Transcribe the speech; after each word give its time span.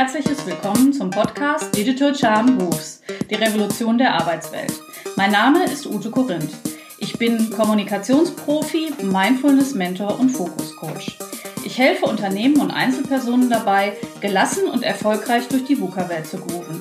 herzliches 0.00 0.46
Willkommen 0.46 0.94
zum 0.94 1.10
Podcast 1.10 1.76
Digital 1.76 2.14
Charm 2.14 2.56
Moves, 2.56 3.02
die 3.28 3.34
Revolution 3.34 3.98
der 3.98 4.14
Arbeitswelt. 4.14 4.72
Mein 5.16 5.30
Name 5.30 5.64
ist 5.64 5.84
Ute 5.84 6.10
Korinth. 6.10 6.54
Ich 6.96 7.18
bin 7.18 7.50
Kommunikationsprofi, 7.50 8.94
Mindfulness-Mentor 9.02 10.18
und 10.18 10.30
Fokus-Coach. 10.30 11.18
Ich 11.66 11.76
helfe 11.76 12.06
Unternehmen 12.06 12.62
und 12.62 12.70
Einzelpersonen 12.70 13.50
dabei, 13.50 13.92
gelassen 14.22 14.70
und 14.70 14.84
erfolgreich 14.84 15.48
durch 15.48 15.64
die 15.64 15.78
VUCA-Welt 15.78 16.26
zu 16.26 16.38
grooven. 16.38 16.80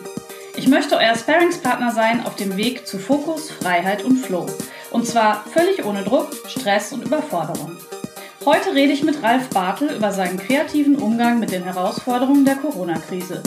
Ich 0.55 0.69
möchte 0.69 0.95
euer 0.95 1.13
Sparingspartner 1.13 1.91
sein 1.91 2.25
auf 2.25 2.37
dem 2.37 2.55
Weg 2.55 2.87
zu 2.87 2.97
Fokus, 2.99 3.51
Freiheit 3.51 4.05
und 4.05 4.15
Flow. 4.15 4.45
Und 4.91 5.05
zwar 5.05 5.43
völlig 5.43 5.83
ohne 5.83 6.05
Druck, 6.05 6.29
Stress 6.47 6.93
und 6.93 7.03
Überforderung. 7.03 7.75
Heute 8.45 8.73
rede 8.73 8.93
ich 8.93 9.03
mit 9.03 9.21
Ralf 9.21 9.49
Bartel 9.49 9.91
über 9.91 10.13
seinen 10.13 10.37
kreativen 10.37 10.95
Umgang 10.95 11.39
mit 11.39 11.51
den 11.51 11.61
Herausforderungen 11.61 12.45
der 12.45 12.55
Corona-Krise. 12.55 13.43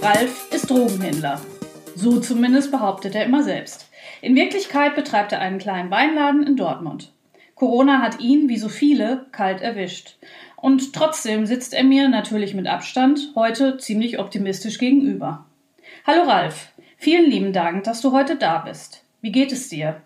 Ralf 0.00 0.52
ist 0.52 0.70
Drogenhändler. 0.70 1.40
So 1.96 2.20
zumindest 2.20 2.70
behauptet 2.70 3.16
er 3.16 3.24
immer 3.24 3.42
selbst. 3.42 3.88
In 4.22 4.36
Wirklichkeit 4.36 4.94
betreibt 4.94 5.32
er 5.32 5.40
einen 5.40 5.58
kleinen 5.58 5.90
Weinladen 5.90 6.46
in 6.46 6.56
Dortmund. 6.56 7.13
Corona 7.54 8.00
hat 8.02 8.20
ihn, 8.20 8.48
wie 8.48 8.56
so 8.56 8.68
viele, 8.68 9.26
kalt 9.30 9.60
erwischt. 9.60 10.16
Und 10.56 10.92
trotzdem 10.92 11.46
sitzt 11.46 11.74
er 11.74 11.84
mir 11.84 12.08
natürlich 12.08 12.54
mit 12.54 12.66
Abstand 12.66 13.32
heute 13.34 13.78
ziemlich 13.78 14.18
optimistisch 14.18 14.78
gegenüber. 14.78 15.46
Hallo 16.06 16.22
Ralf, 16.22 16.72
vielen 16.96 17.30
lieben 17.30 17.52
Dank, 17.52 17.84
dass 17.84 18.00
du 18.00 18.12
heute 18.12 18.36
da 18.36 18.58
bist. 18.58 19.04
Wie 19.20 19.30
geht 19.30 19.52
es 19.52 19.68
dir? 19.68 20.02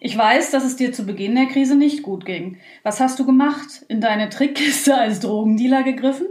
Ich 0.00 0.16
weiß, 0.16 0.50
dass 0.50 0.64
es 0.64 0.76
dir 0.76 0.92
zu 0.92 1.06
Beginn 1.06 1.34
der 1.34 1.46
Krise 1.46 1.76
nicht 1.76 2.02
gut 2.02 2.24
ging. 2.24 2.58
Was 2.82 3.00
hast 3.00 3.18
du 3.18 3.26
gemacht? 3.26 3.84
In 3.88 4.00
deine 4.00 4.28
Trickkiste 4.28 4.96
als 4.96 5.20
Drogendealer 5.20 5.82
gegriffen? 5.82 6.26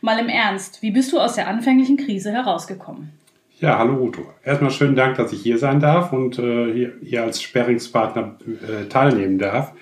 Mal 0.00 0.18
im 0.18 0.28
Ernst, 0.28 0.82
wie 0.82 0.90
bist 0.90 1.12
du 1.12 1.20
aus 1.20 1.34
der 1.34 1.48
anfänglichen 1.48 1.96
Krise 1.96 2.32
herausgekommen? 2.32 3.12
Ja, 3.60 3.78
hallo 3.78 4.02
Uto. 4.02 4.22
Erstmal 4.42 4.72
schönen 4.72 4.96
Dank, 4.96 5.16
dass 5.16 5.32
ich 5.32 5.40
hier 5.40 5.58
sein 5.58 5.78
darf 5.78 6.12
und 6.12 6.40
äh, 6.40 6.72
hier, 6.72 6.92
hier, 7.00 7.22
als 7.22 7.40
Sperringspartner 7.40 8.36
äh, 8.46 8.88
teilnehmen 8.88 9.38
darf. 9.38 9.72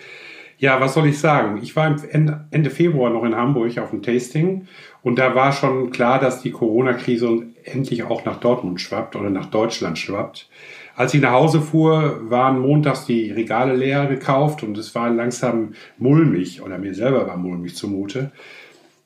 Ja, 0.58 0.78
was 0.78 0.92
soll 0.92 1.06
ich 1.06 1.18
sagen? 1.18 1.58
Ich 1.62 1.74
war 1.74 1.96
Ende, 2.10 2.44
Ende 2.50 2.68
Februar 2.68 3.08
noch 3.08 3.24
in 3.24 3.34
Hamburg 3.34 3.78
auf 3.78 3.88
dem 3.88 4.02
Tasting 4.02 4.66
und 5.02 5.18
da 5.18 5.34
war 5.34 5.52
schon 5.52 5.90
klar, 5.90 6.18
dass 6.18 6.42
die 6.42 6.50
Corona-Krise 6.50 7.46
endlich 7.64 8.02
auch 8.02 8.26
nach 8.26 8.40
Dortmund 8.40 8.78
schwappt 8.78 9.16
oder 9.16 9.30
nach 9.30 9.46
Deutschland 9.46 9.98
schwappt. 9.98 10.50
Als 10.94 11.14
ich 11.14 11.22
nach 11.22 11.32
Hause 11.32 11.62
fuhr, 11.62 12.20
waren 12.28 12.60
montags 12.60 13.06
die 13.06 13.30
Regale 13.30 13.74
leer 13.74 14.04
gekauft 14.04 14.62
und 14.62 14.76
es 14.76 14.94
war 14.94 15.08
langsam 15.08 15.72
mulmig 15.96 16.60
oder 16.60 16.76
mir 16.76 16.94
selber 16.94 17.26
war 17.26 17.38
mulmig 17.38 17.74
zumute 17.74 18.32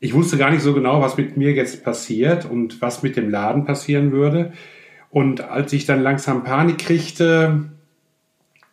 ich 0.07 0.15
wusste 0.15 0.39
gar 0.39 0.51
nicht 0.51 0.62
so 0.62 0.73
genau, 0.73 1.01
was 1.01 1.17
mit 1.17 1.37
mir 1.37 1.53
jetzt 1.53 1.83
passiert 1.83 2.45
und 2.45 2.81
was 2.81 3.03
mit 3.03 3.17
dem 3.17 3.29
Laden 3.29 3.65
passieren 3.65 4.12
würde. 4.12 4.53
Und 5.11 5.41
als 5.41 5.73
ich 5.73 5.85
dann 5.85 6.01
langsam 6.01 6.45
Panik 6.45 6.79
kriegte, 6.79 7.65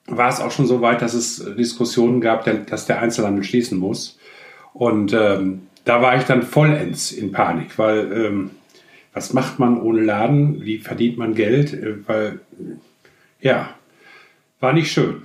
war 0.06 0.30
es 0.30 0.40
auch 0.40 0.52
schon 0.52 0.68
so 0.68 0.82
weit, 0.82 1.02
dass 1.02 1.16
es 1.16 1.44
Diskussionen 1.58 2.22
gab, 2.22 2.46
dass 2.68 2.86
der 2.86 3.02
Einzelhandel 3.02 3.44
schließen 3.44 3.80
muss. 3.80 4.20
Und 4.74 5.12
ähm, 5.14 5.64
da 5.86 6.04
war 6.04 6.16
ich 6.18 6.24
dann 6.26 6.44
vollends 6.44 7.12
in 7.12 7.32
Panik, 7.32 7.80
weil 7.80 8.12
ähm, 8.12 8.52
was 9.14 9.34
macht 9.34 9.58
man 9.58 9.82
ohne 9.82 10.02
Laden? 10.02 10.64
Wie 10.64 10.78
verdient 10.78 11.18
man 11.18 11.34
Geld? 11.34 11.74
Äh, 11.74 12.08
weil, 12.08 12.42
ja, 13.42 13.74
war 14.60 14.74
nicht 14.74 14.92
schön. 14.92 15.24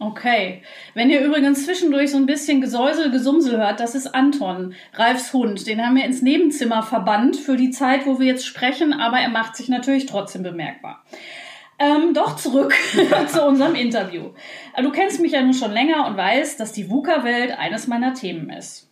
Okay. 0.00 0.62
Wenn 0.94 1.10
ihr 1.10 1.20
übrigens 1.20 1.64
zwischendurch 1.64 2.12
so 2.12 2.18
ein 2.18 2.26
bisschen 2.26 2.60
Gesäusel, 2.60 3.10
Gesumsel 3.10 3.58
hört, 3.58 3.80
das 3.80 3.96
ist 3.96 4.14
Anton, 4.14 4.74
Ralfs 4.94 5.32
Hund. 5.32 5.66
Den 5.66 5.84
haben 5.84 5.96
wir 5.96 6.04
ins 6.04 6.22
Nebenzimmer 6.22 6.84
verbannt 6.84 7.36
für 7.36 7.56
die 7.56 7.70
Zeit, 7.70 8.06
wo 8.06 8.20
wir 8.20 8.26
jetzt 8.28 8.46
sprechen, 8.46 8.92
aber 8.92 9.18
er 9.18 9.28
macht 9.28 9.56
sich 9.56 9.68
natürlich 9.68 10.06
trotzdem 10.06 10.44
bemerkbar. 10.44 11.04
Ähm, 11.80 12.14
doch 12.14 12.36
zurück 12.36 12.74
zu 13.26 13.44
unserem 13.44 13.74
Interview. 13.74 14.30
Du 14.80 14.90
kennst 14.92 15.20
mich 15.20 15.32
ja 15.32 15.42
nun 15.42 15.54
schon 15.54 15.72
länger 15.72 16.06
und 16.06 16.16
weißt, 16.16 16.60
dass 16.60 16.72
die 16.72 16.88
VUCA-Welt 16.88 17.58
eines 17.58 17.88
meiner 17.88 18.14
Themen 18.14 18.50
ist. 18.50 18.87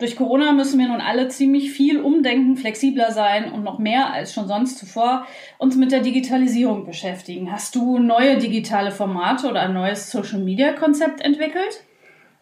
Durch 0.00 0.16
Corona 0.16 0.52
müssen 0.52 0.78
wir 0.78 0.88
nun 0.88 1.02
alle 1.02 1.28
ziemlich 1.28 1.72
viel 1.72 2.00
umdenken, 2.00 2.56
flexibler 2.56 3.12
sein 3.12 3.52
und 3.52 3.62
noch 3.62 3.78
mehr 3.78 4.10
als 4.10 4.32
schon 4.32 4.48
sonst 4.48 4.78
zuvor 4.78 5.26
uns 5.58 5.76
mit 5.76 5.92
der 5.92 6.00
Digitalisierung 6.00 6.86
beschäftigen. 6.86 7.52
Hast 7.52 7.74
du 7.74 7.98
neue 7.98 8.38
digitale 8.38 8.92
Formate 8.92 9.46
oder 9.46 9.60
ein 9.60 9.74
neues 9.74 10.10
Social-Media-Konzept 10.10 11.20
entwickelt? 11.20 11.84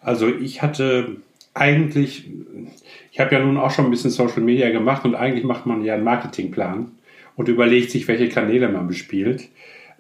Also 0.01 0.29
ich 0.29 0.63
hatte 0.63 1.17
eigentlich, 1.53 2.31
ich 3.11 3.19
habe 3.19 3.35
ja 3.35 3.41
nun 3.41 3.57
auch 3.57 3.73
schon 3.73 3.87
ein 3.87 3.91
bisschen 3.91 4.11
Social 4.11 4.43
Media 4.43 4.71
gemacht 4.71 5.05
und 5.05 5.17
eigentlich 5.17 5.45
macht 5.45 5.67
man 5.67 5.85
ja 5.85 5.95
einen 5.95 6.05
Marketingplan 6.05 6.93
und 7.35 7.49
überlegt 7.49 7.91
sich, 7.91 8.07
welche 8.07 8.29
Kanäle 8.29 8.69
man 8.69 8.87
bespielt. 8.87 9.49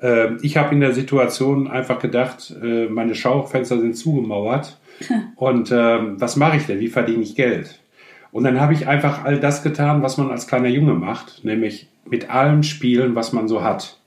Ähm, 0.00 0.38
ich 0.42 0.56
habe 0.56 0.74
in 0.76 0.80
der 0.80 0.92
Situation 0.92 1.66
einfach 1.66 1.98
gedacht, 1.98 2.54
äh, 2.62 2.86
meine 2.86 3.16
Schaufenster 3.16 3.80
sind 3.80 3.97
zugemauert 3.97 4.78
und 5.36 5.70
ähm, 5.72 6.20
was 6.20 6.36
mache 6.36 6.56
ich 6.56 6.66
denn? 6.66 6.81
Wie 6.81 6.88
verdiene 6.88 7.22
ich 7.22 7.34
Geld? 7.34 7.81
Und 8.31 8.44
dann 8.44 8.60
habe 8.60 8.75
ich 8.75 8.86
einfach 8.86 9.25
all 9.25 9.41
das 9.41 9.62
getan, 9.62 10.03
was 10.03 10.19
man 10.19 10.31
als 10.31 10.47
kleiner 10.47 10.69
Junge 10.69 10.94
macht, 10.94 11.44
nämlich 11.44 11.88
mit 12.04 12.31
allem 12.31 12.62
spielen, 12.62 13.14
was 13.14 13.32
man 13.32 13.48
so 13.48 13.62
hat. 13.62 13.98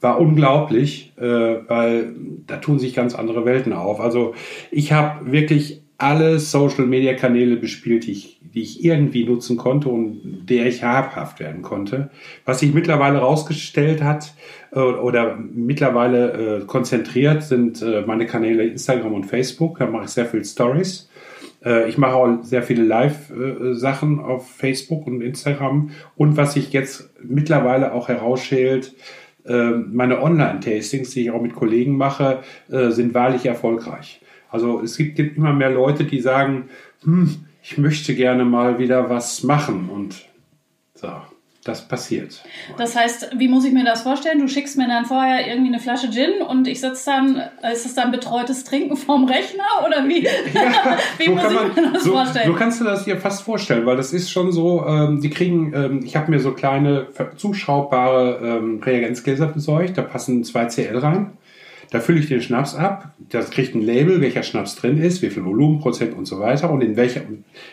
War 0.00 0.20
unglaublich, 0.20 1.12
äh, 1.16 1.24
weil 1.68 2.14
da 2.46 2.58
tun 2.58 2.78
sich 2.78 2.94
ganz 2.94 3.14
andere 3.14 3.44
Welten 3.44 3.72
auf. 3.72 4.00
Also 4.00 4.34
ich 4.70 4.92
habe 4.92 5.32
wirklich 5.32 5.82
alle 5.98 6.38
Social-Media-Kanäle 6.38 7.56
bespielt, 7.56 8.06
die 8.06 8.12
ich, 8.12 8.40
die 8.40 8.62
ich 8.62 8.84
irgendwie 8.84 9.24
nutzen 9.24 9.56
konnte 9.56 9.88
und 9.88 10.46
der 10.48 10.66
ich 10.66 10.84
habhaft 10.84 11.40
werden 11.40 11.62
konnte. 11.62 12.10
Was 12.44 12.60
sich 12.60 12.72
mittlerweile 12.72 13.18
rausgestellt 13.18 14.02
hat 14.02 14.32
äh, 14.70 14.78
oder 14.78 15.36
mittlerweile 15.36 16.60
äh, 16.60 16.64
konzentriert 16.66 17.42
sind 17.42 17.82
äh, 17.82 18.02
meine 18.06 18.26
Kanäle 18.26 18.64
Instagram 18.64 19.12
und 19.12 19.26
Facebook. 19.26 19.80
Da 19.80 19.86
mache 19.86 20.04
ich 20.04 20.10
sehr 20.10 20.26
viel 20.26 20.44
Stories. 20.44 21.10
Äh, 21.64 21.88
ich 21.88 21.98
mache 21.98 22.14
auch 22.14 22.42
sehr 22.42 22.62
viele 22.62 22.84
Live-Sachen 22.84 24.20
auf 24.20 24.48
Facebook 24.48 25.04
und 25.08 25.20
Instagram. 25.20 25.90
Und 26.16 26.36
was 26.36 26.54
sich 26.54 26.72
jetzt 26.72 27.10
mittlerweile 27.22 27.92
auch 27.92 28.06
herausschält, 28.06 28.94
äh, 29.46 29.70
meine 29.70 30.22
Online-Tastings, 30.22 31.10
die 31.10 31.22
ich 31.22 31.30
auch 31.32 31.42
mit 31.42 31.54
Kollegen 31.54 31.96
mache, 31.96 32.40
äh, 32.70 32.90
sind 32.90 33.14
wahrlich 33.14 33.46
erfolgreich. 33.46 34.20
Also 34.50 34.80
es 34.80 34.96
gibt 34.96 35.18
immer 35.18 35.52
mehr 35.52 35.70
Leute, 35.70 36.04
die 36.04 36.20
sagen, 36.20 36.68
hm, 37.02 37.44
ich 37.62 37.78
möchte 37.78 38.14
gerne 38.14 38.44
mal 38.44 38.78
wieder 38.78 39.10
was 39.10 39.42
machen 39.42 39.90
und 39.90 40.24
so. 40.94 41.08
Das 41.64 41.86
passiert. 41.86 42.42
Das 42.78 42.96
heißt, 42.96 43.32
wie 43.36 43.46
muss 43.46 43.64
ich 43.66 43.74
mir 43.74 43.84
das 43.84 44.00
vorstellen? 44.00 44.38
Du 44.38 44.48
schickst 44.48 44.78
mir 44.78 44.88
dann 44.88 45.04
vorher 45.04 45.46
irgendwie 45.46 45.68
eine 45.68 45.80
Flasche 45.80 46.08
Gin 46.10 46.40
und 46.40 46.66
ich 46.66 46.80
sitze 46.80 47.10
dann, 47.10 47.42
ist 47.70 47.84
es 47.84 47.94
dann 47.94 48.10
betreutes 48.10 48.64
Trinken 48.64 48.96
vorm 48.96 49.24
Rechner 49.24 49.64
oder 49.86 50.08
wie, 50.08 50.24
ja, 50.24 50.30
wie 51.18 51.26
so 51.26 51.32
muss 51.32 51.44
ich 51.44 51.52
man, 51.52 51.74
mir 51.74 51.92
das 51.92 52.04
so, 52.04 52.12
vorstellen? 52.12 52.46
So 52.46 52.54
kannst 52.54 52.80
du 52.80 52.84
das 52.84 53.04
dir 53.04 53.18
fast 53.18 53.42
vorstellen, 53.42 53.84
weil 53.84 53.98
das 53.98 54.14
ist 54.14 54.30
schon 54.30 54.50
so, 54.50 54.86
ähm, 54.86 55.20
die 55.20 55.28
kriegen, 55.28 55.74
ähm, 55.74 56.00
ich 56.02 56.16
habe 56.16 56.30
mir 56.30 56.40
so 56.40 56.52
kleine 56.52 57.08
zuschraubbare 57.36 58.40
ähm, 58.42 58.80
Reagenzgläser 58.82 59.48
besorgt, 59.48 59.98
da 59.98 60.02
passen 60.02 60.44
zwei 60.44 60.64
CL 60.66 60.96
rein. 60.96 61.32
Da 61.90 62.00
fülle 62.00 62.20
ich 62.20 62.28
den 62.28 62.42
Schnaps 62.42 62.74
ab, 62.74 63.14
das 63.30 63.50
kriegt 63.50 63.74
ein 63.74 63.82
Label, 63.82 64.20
welcher 64.20 64.42
Schnaps 64.42 64.76
drin 64.76 64.98
ist, 64.98 65.22
wie 65.22 65.30
viel 65.30 65.44
Volumenprozent 65.44 66.14
und 66.14 66.26
so 66.26 66.38
weiter 66.38 66.70
und 66.70 66.82
in 66.82 66.96
welcher 66.96 67.22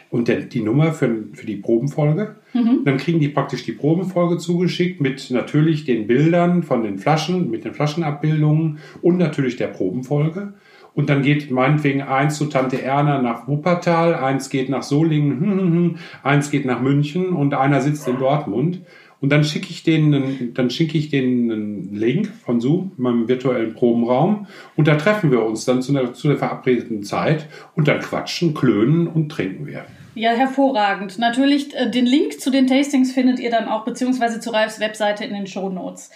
und 0.10 0.28
der, 0.28 0.42
die 0.42 0.62
Nummer 0.62 0.94
für, 0.94 1.26
für 1.34 1.46
die 1.46 1.58
Probenfolge. 1.58 2.36
Mhm. 2.54 2.82
Dann 2.86 2.98
kriegen 2.98 3.20
die 3.20 3.28
praktisch 3.28 3.64
die 3.64 3.74
Probenfolge 3.74 4.38
zugeschickt 4.38 5.02
mit 5.02 5.30
natürlich 5.32 5.84
den 5.84 6.08
Bildern 6.08 6.64
von 6.64 6.84
den 6.84 6.98
Flaschen, 6.98 7.50
mit 7.50 7.66
den 7.66 7.74
Flaschenabbildungen 7.74 8.80
und 9.02 9.18
natürlich 9.18 9.58
der 9.58 9.68
Probenfolge. 9.68 10.54
Und 10.94 11.10
dann 11.10 11.24
geht 11.24 11.52
meinetwegen 11.52 12.02
eins 12.02 12.38
zu 12.38 12.46
Tante 12.46 12.82
Erna 12.82 13.22
nach 13.22 13.50
Wuppertal, 13.50 14.16
eins 14.16 14.50
geht 14.50 14.70
nach 14.70 14.84
Solingen, 14.84 15.42
hm, 15.42 15.60
hm, 15.60 15.74
hm, 15.74 15.96
eins 16.24 16.50
geht 16.50 16.66
nach 16.66 16.82
München 16.82 17.34
und 17.34 17.54
einer 17.54 17.82
sitzt 17.82 18.08
in 18.08 18.18
Dortmund. 18.18 18.82
Und 19.22 19.32
dann 19.32 19.44
schicke 19.44 19.68
ich 19.70 19.84
denen, 19.84 20.54
dann 20.54 20.70
schicke 20.70 20.98
ich 20.98 21.10
denen 21.10 21.52
einen 21.52 21.96
Link 21.96 22.28
von 22.46 22.60
Zoom, 22.62 22.92
meinem 22.98 23.28
virtuellen 23.28 23.74
Probenraum. 23.74 24.48
Und 24.76 24.88
da 24.88 24.96
treffen 24.96 25.32
wir 25.32 25.44
uns 25.44 25.66
dann 25.66 25.82
zu 25.82 25.94
der, 25.94 26.14
zu 26.14 26.28
der 26.28 26.38
verabredeten 26.38 27.04
Zeit 27.04 27.48
und 27.76 27.88
dann 27.88 28.00
quatschen, 28.00 28.54
klönen 28.54 29.08
und 29.08 29.30
trinken 29.30 29.66
wir. 29.66 29.86
Ja, 30.18 30.32
hervorragend. 30.32 31.20
Natürlich, 31.20 31.76
äh, 31.76 31.92
den 31.92 32.06
Link 32.06 32.40
zu 32.40 32.50
den 32.50 32.68
Tastings 32.68 33.12
findet 33.12 33.38
ihr 33.38 33.52
dann 33.52 33.68
auch, 33.68 33.84
beziehungsweise 33.84 34.40
zu 34.40 34.52
Ralfs 34.52 34.80
Webseite 34.80 35.26
in 35.26 35.34
den 35.34 35.46
Show 35.46 35.70
Notes. 35.70 36.10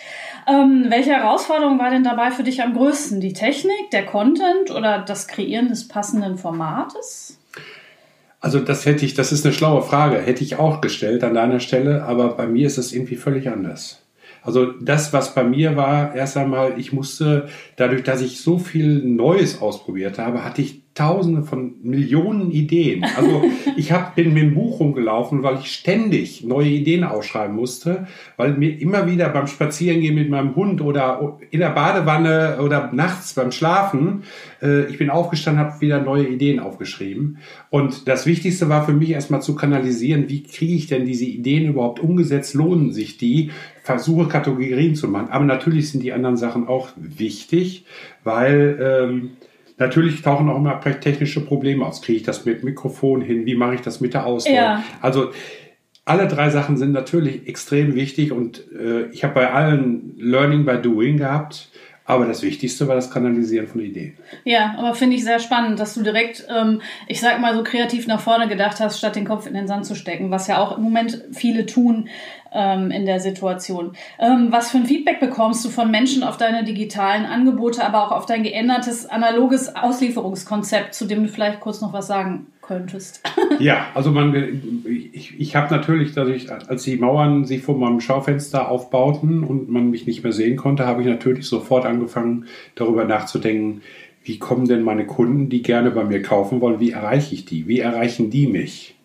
Ähm, 0.47 0.85
welche 0.87 1.11
Herausforderung 1.11 1.79
war 1.79 1.89
denn 1.89 2.05
dabei 2.05 2.31
für 2.31 2.43
dich 2.43 2.63
am 2.63 2.73
größten? 2.73 3.19
Die 3.19 3.33
Technik, 3.33 3.91
der 3.91 4.05
Content 4.05 4.71
oder 4.71 4.99
das 4.99 5.27
Kreieren 5.27 5.67
des 5.67 5.89
passenden 5.89 6.37
Formates? 6.37 7.38
Also 8.39 8.59
das 8.59 8.85
hätte 8.85 9.05
ich, 9.05 9.13
das 9.13 9.31
ist 9.31 9.45
eine 9.45 9.53
schlaue 9.53 9.81
Frage, 9.81 10.17
hätte 10.17 10.43
ich 10.43 10.57
auch 10.57 10.81
gestellt 10.81 11.23
an 11.23 11.33
deiner 11.33 11.59
Stelle, 11.59 12.03
aber 12.03 12.35
bei 12.35 12.47
mir 12.47 12.67
ist 12.67 12.77
es 12.77 12.93
irgendwie 12.93 13.17
völlig 13.17 13.49
anders. 13.49 14.01
Also 14.41 14.71
das, 14.79 15.11
was 15.11 15.35
bei 15.35 15.43
mir 15.43 15.75
war, 15.75 16.15
erst 16.15 16.37
einmal, 16.37 16.79
ich 16.79 16.93
musste, 16.93 17.49
dadurch, 17.75 18.03
dass 18.03 18.21
ich 18.21 18.39
so 18.39 18.57
viel 18.57 19.03
Neues 19.03 19.61
ausprobiert 19.61 20.17
habe, 20.17 20.45
hatte 20.45 20.61
ich 20.61 20.88
tausende 20.99 21.43
von 21.43 21.75
Millionen 21.81 22.51
Ideen. 22.51 23.05
Also 23.15 23.43
ich 23.77 23.93
hab, 23.93 24.15
bin 24.15 24.33
mit 24.33 24.43
dem 24.43 24.53
Buch 24.53 24.81
rumgelaufen, 24.81 25.43
weil 25.43 25.59
ich 25.59 25.71
ständig 25.71 26.43
neue 26.43 26.67
Ideen 26.67 27.05
ausschreiben 27.05 27.55
musste, 27.55 28.07
weil 28.35 28.53
mir 28.53 28.81
immer 28.81 29.07
wieder 29.07 29.29
beim 29.29 29.47
Spazierengehen 29.47 30.13
mit 30.13 30.29
meinem 30.29 30.57
Hund 30.57 30.81
oder 30.81 31.37
in 31.51 31.61
der 31.61 31.69
Badewanne 31.69 32.57
oder 32.61 32.89
nachts 32.91 33.33
beim 33.33 33.53
Schlafen, 33.53 34.23
äh, 34.61 34.87
ich 34.89 34.97
bin 34.97 35.09
aufgestanden, 35.09 35.63
habe 35.63 35.79
wieder 35.79 36.01
neue 36.01 36.27
Ideen 36.27 36.59
aufgeschrieben. 36.59 37.37
Und 37.69 38.09
das 38.09 38.25
Wichtigste 38.25 38.67
war 38.67 38.85
für 38.85 38.93
mich 38.93 39.11
erstmal 39.11 39.41
zu 39.41 39.55
kanalisieren, 39.55 40.27
wie 40.27 40.43
kriege 40.43 40.73
ich 40.73 40.87
denn 40.87 41.05
diese 41.05 41.25
Ideen 41.25 41.69
überhaupt 41.69 42.01
umgesetzt, 42.01 42.55
lohnen 42.55 42.91
sich 42.91 43.17
die, 43.17 43.51
versuche 43.83 44.27
Kategorien 44.27 44.95
zu 44.95 45.07
machen. 45.07 45.29
Aber 45.29 45.45
natürlich 45.45 45.89
sind 45.91 46.03
die 46.03 46.11
anderen 46.11 46.35
Sachen 46.35 46.67
auch 46.67 46.89
wichtig, 46.97 47.85
weil... 48.25 48.77
Ähm, 48.81 49.29
Natürlich 49.79 50.21
tauchen 50.21 50.49
auch 50.49 50.57
immer 50.57 50.79
technische 50.81 51.43
Probleme 51.43 51.85
auf. 51.85 52.01
Kriege 52.01 52.17
ich 52.17 52.23
das 52.23 52.45
mit 52.45 52.63
Mikrofon 52.63 53.21
hin? 53.21 53.45
Wie 53.45 53.55
mache 53.55 53.75
ich 53.75 53.81
das 53.81 54.01
mit 54.01 54.13
der 54.13 54.25
Auswahl? 54.25 54.53
Ja. 54.53 54.83
Also 55.01 55.31
alle 56.05 56.27
drei 56.27 56.49
Sachen 56.49 56.77
sind 56.77 56.91
natürlich 56.91 57.47
extrem 57.47 57.95
wichtig 57.95 58.31
und 58.31 58.63
äh, 58.73 59.05
ich 59.11 59.23
habe 59.23 59.35
bei 59.35 59.51
allen 59.51 60.15
Learning 60.17 60.65
by 60.65 60.77
Doing 60.81 61.17
gehabt. 61.17 61.69
Aber 62.03 62.25
das 62.25 62.41
Wichtigste 62.41 62.87
war 62.87 62.95
das 62.95 63.11
Kanalisieren 63.11 63.67
von 63.67 63.81
Ideen. 63.81 64.17
Ja, 64.43 64.73
aber 64.79 64.95
finde 64.95 65.15
ich 65.15 65.23
sehr 65.23 65.37
spannend, 65.37 65.79
dass 65.79 65.93
du 65.93 66.01
direkt, 66.01 66.43
ähm, 66.49 66.81
ich 67.05 67.19
sag 67.19 67.39
mal 67.39 67.53
so 67.53 67.63
kreativ 67.63 68.07
nach 68.07 68.19
vorne 68.19 68.47
gedacht 68.47 68.79
hast, 68.79 68.97
statt 68.97 69.15
den 69.15 69.25
Kopf 69.25 69.45
in 69.45 69.53
den 69.53 69.67
Sand 69.67 69.85
zu 69.85 69.93
stecken, 69.93 70.31
was 70.31 70.47
ja 70.47 70.57
auch 70.57 70.75
im 70.75 70.83
Moment 70.83 71.23
viele 71.31 71.67
tun 71.67 72.09
ähm, 72.53 72.91
in 72.91 73.05
der 73.05 73.19
Situation. 73.19 73.93
Ähm, 74.19 74.47
was 74.51 74.71
für 74.71 74.77
ein 74.77 74.85
Feedback 74.85 75.19
bekommst 75.19 75.63
du 75.65 75.69
von 75.69 75.91
Menschen 75.91 76.23
auf 76.23 76.37
deine 76.37 76.63
digitalen 76.63 77.25
Angebote, 77.25 77.85
aber 77.85 78.05
auch 78.05 78.11
auf 78.11 78.25
dein 78.25 78.43
geändertes 78.43 79.05
analoges 79.05 79.75
Auslieferungskonzept, 79.75 80.93
zu 80.93 81.05
dem 81.05 81.23
du 81.23 81.29
vielleicht 81.29 81.59
kurz 81.59 81.81
noch 81.81 81.93
was 81.93 82.07
sagen 82.07 82.47
könntest? 82.61 83.21
ja, 83.59 83.87
also 83.95 84.11
man, 84.11 84.33
ich, 84.85 85.39
ich 85.39 85.55
habe 85.55 85.73
natürlich, 85.73 86.13
dadurch, 86.13 86.51
als 86.51 86.83
die 86.83 86.97
Mauern 86.97 87.45
sich 87.45 87.63
vor 87.63 87.77
meinem 87.77 87.99
Schaufenster 87.99 88.69
aufbauten 88.69 89.43
und 89.43 89.69
man 89.69 89.89
mich 89.89 90.05
nicht 90.05 90.23
mehr 90.23 90.33
sehen 90.33 90.55
konnte, 90.55 90.85
habe 90.85 91.01
ich 91.01 91.07
natürlich 91.07 91.47
sofort 91.47 91.85
angefangen, 91.85 92.45
darüber 92.75 93.05
nachzudenken, 93.05 93.81
wie 94.23 94.37
kommen 94.37 94.67
denn 94.67 94.83
meine 94.83 95.07
Kunden, 95.07 95.49
die 95.49 95.63
gerne 95.63 95.89
bei 95.91 96.03
mir 96.03 96.21
kaufen 96.21 96.61
wollen, 96.61 96.79
wie 96.79 96.91
erreiche 96.91 97.33
ich 97.33 97.45
die? 97.45 97.67
Wie 97.67 97.79
erreichen 97.79 98.29
die 98.29 98.47
mich? 98.47 98.95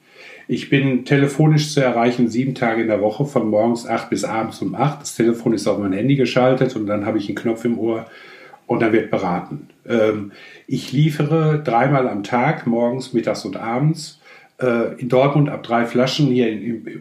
Ich 0.47 0.69
bin 0.69 1.05
telefonisch 1.05 1.73
zu 1.73 1.81
erreichen 1.81 2.29
sieben 2.29 2.55
Tage 2.55 2.83
in 2.83 2.89
der 2.89 3.01
Woche, 3.01 3.25
von 3.25 3.49
morgens 3.49 3.87
acht 3.87 4.11
bis 4.11 4.25
abends 4.25 4.61
um 4.61 4.75
acht. 4.75 5.01
Das 5.01 5.15
Telefon 5.15 5.55
ist 5.55 5.67
auf 5.67 5.79
mein 5.79 5.93
Handy 5.93 6.17
geschaltet 6.17 6.77
und 6.77 6.87
dann 6.87 7.07
habe 7.07 7.19
ich 7.19 7.29
einen 7.29 7.37
Knopf 7.37 7.65
im 7.65 7.79
Ohr 7.79 8.07
und 8.67 8.83
dann 8.83 8.93
wird 8.93 9.11
beraten. 9.11 9.69
Ähm, 9.87 10.33
ich 10.67 10.93
liefere 10.93 11.63
dreimal 11.63 12.09
am 12.09 12.23
Tag, 12.23 12.67
morgens, 12.67 13.13
mittags 13.13 13.45
und 13.45 13.57
abends. 13.57 14.21
Äh, 14.61 15.01
in 15.01 15.09
Dortmund 15.09 15.49
ab 15.49 15.63
drei 15.63 15.85
Flaschen, 15.85 16.27
hier 16.29 16.47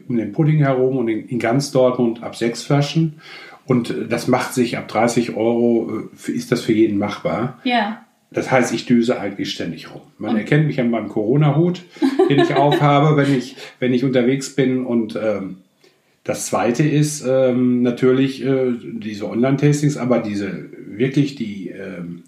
um 0.07 0.17
den 0.17 0.31
Pudding 0.31 0.57
herum 0.57 0.97
und 0.97 1.07
in, 1.07 1.39
ganz 1.39 1.71
Dortmund 1.71 2.23
ab 2.23 2.35
sechs 2.35 2.63
Flaschen. 2.63 3.21
Und 3.65 3.89
äh, 3.89 4.07
das 4.07 4.27
macht 4.27 4.53
sich 4.53 4.77
ab 4.77 4.87
30 4.87 5.35
Euro, 5.35 6.09
äh, 6.27 6.31
ist 6.31 6.51
das 6.51 6.61
für 6.61 6.73
jeden 6.73 6.97
machbar. 6.97 7.59
Ja. 7.63 8.05
Das 8.33 8.51
heißt, 8.51 8.73
ich 8.73 8.85
düse 8.85 9.19
eigentlich 9.19 9.51
ständig 9.51 9.93
rum. 9.93 10.01
Man 10.17 10.35
erkennt 10.35 10.67
mich 10.67 10.79
an 10.79 10.89
meinem 10.89 11.09
Corona-Hut, 11.09 11.83
den 12.29 12.39
ich 12.39 12.55
aufhabe, 12.55 13.15
wenn 13.15 13.37
ich, 13.37 13.55
wenn 13.79 13.93
ich 13.93 14.03
unterwegs 14.03 14.55
bin. 14.55 14.85
Und 14.85 15.15
ähm, 15.15 15.57
das 16.23 16.47
Zweite 16.47 16.83
ist 16.83 17.23
ähm, 17.27 17.81
natürlich 17.81 18.43
äh, 18.43 18.73
diese 18.81 19.29
Online-Tastings, 19.29 19.97
aber 19.97 20.19
diese 20.19 20.69
wirklich 20.87 21.35
die, 21.35 21.69
ähm, 21.69 22.23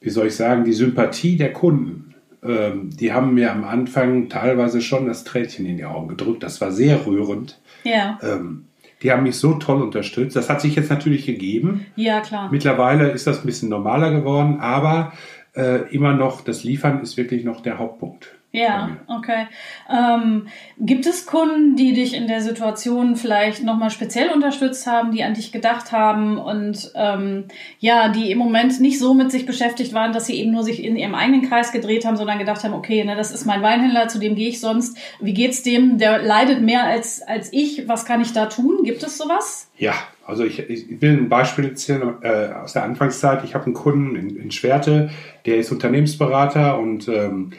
wie 0.00 0.10
soll 0.10 0.28
ich 0.28 0.36
sagen, 0.36 0.64
die 0.64 0.72
Sympathie 0.72 1.36
der 1.36 1.52
Kunden. 1.52 2.14
Ähm, 2.42 2.90
die 2.90 3.12
haben 3.12 3.34
mir 3.34 3.52
am 3.52 3.64
Anfang 3.64 4.28
teilweise 4.28 4.80
schon 4.80 5.06
das 5.06 5.24
Tränchen 5.24 5.66
in 5.66 5.76
die 5.76 5.84
Augen 5.84 6.08
gedrückt. 6.08 6.42
Das 6.42 6.60
war 6.60 6.72
sehr 6.72 7.06
rührend. 7.06 7.60
Ja. 7.84 8.18
Ähm, 8.22 8.66
die 9.02 9.12
haben 9.12 9.22
mich 9.22 9.36
so 9.36 9.54
toll 9.54 9.82
unterstützt. 9.82 10.34
Das 10.34 10.48
hat 10.48 10.62
sich 10.62 10.74
jetzt 10.76 10.88
natürlich 10.88 11.26
gegeben. 11.26 11.84
Ja, 11.94 12.20
klar. 12.20 12.50
Mittlerweile 12.50 13.10
ist 13.10 13.26
das 13.26 13.40
ein 13.40 13.46
bisschen 13.46 13.68
normaler 13.68 14.10
geworden, 14.10 14.60
aber 14.60 15.12
äh, 15.54 15.88
immer 15.94 16.14
noch, 16.14 16.40
das 16.40 16.64
Liefern 16.64 17.02
ist 17.02 17.16
wirklich 17.16 17.44
noch 17.44 17.60
der 17.60 17.78
Hauptpunkt. 17.78 18.36
Ja, 18.54 18.98
okay. 19.08 19.48
Ähm, 19.90 20.46
gibt 20.78 21.06
es 21.06 21.26
Kunden, 21.26 21.74
die 21.74 21.92
dich 21.92 22.14
in 22.14 22.28
der 22.28 22.40
Situation 22.40 23.16
vielleicht 23.16 23.64
nochmal 23.64 23.90
speziell 23.90 24.30
unterstützt 24.30 24.86
haben, 24.86 25.10
die 25.10 25.24
an 25.24 25.34
dich 25.34 25.50
gedacht 25.50 25.90
haben 25.90 26.38
und 26.38 26.92
ähm, 26.94 27.46
ja, 27.80 28.10
die 28.10 28.30
im 28.30 28.38
Moment 28.38 28.78
nicht 28.78 29.00
so 29.00 29.12
mit 29.12 29.32
sich 29.32 29.44
beschäftigt 29.44 29.92
waren, 29.92 30.12
dass 30.12 30.26
sie 30.26 30.36
eben 30.36 30.52
nur 30.52 30.62
sich 30.62 30.84
in 30.84 30.94
ihrem 30.94 31.16
eigenen 31.16 31.42
Kreis 31.42 31.72
gedreht 31.72 32.04
haben, 32.04 32.16
sondern 32.16 32.38
gedacht 32.38 32.62
haben, 32.62 32.74
okay, 32.74 33.02
ne, 33.02 33.16
das 33.16 33.32
ist 33.32 33.44
mein 33.44 33.60
Weinhändler, 33.60 34.06
zu 34.06 34.20
dem 34.20 34.36
gehe 34.36 34.50
ich 34.50 34.60
sonst. 34.60 34.96
Wie 35.20 35.34
geht's 35.34 35.64
dem? 35.64 35.98
Der 35.98 36.22
leidet 36.22 36.62
mehr 36.62 36.84
als, 36.84 37.22
als 37.22 37.52
ich. 37.52 37.88
Was 37.88 38.04
kann 38.04 38.20
ich 38.20 38.34
da 38.34 38.46
tun? 38.46 38.84
Gibt 38.84 39.02
es 39.02 39.18
sowas? 39.18 39.68
Ja, 39.78 39.94
also 40.24 40.44
ich, 40.44 40.60
ich 40.60 41.02
will 41.02 41.18
ein 41.18 41.28
Beispiel 41.28 41.64
erzählen 41.64 42.14
äh, 42.22 42.52
aus 42.52 42.74
der 42.74 42.84
Anfangszeit. 42.84 43.42
Ich 43.42 43.56
habe 43.56 43.64
einen 43.64 43.74
Kunden 43.74 44.14
in, 44.14 44.36
in 44.36 44.52
Schwerte, 44.52 45.10
der 45.44 45.56
ist 45.56 45.72
Unternehmensberater 45.72 46.78
und 46.78 47.08
ähm, 47.08 47.50